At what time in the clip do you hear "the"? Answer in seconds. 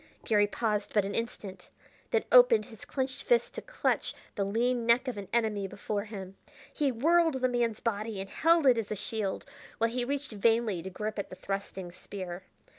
4.33-4.43, 7.35-7.47, 11.29-11.35